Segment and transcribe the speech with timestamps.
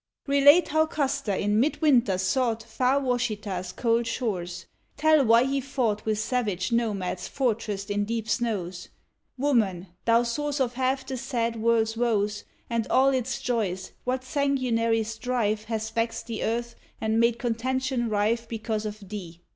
[0.25, 4.65] Relate how Custer in midwinter sought Far Washita's cold shores;
[4.97, 8.89] tell why he fought With savage nomads fortressed in deep snows.
[9.37, 15.03] Woman, thou source of half the sad world's woes And all its joys, what sanguinary
[15.03, 19.43] strife Has vexed the earth and made contention rife Because of thee!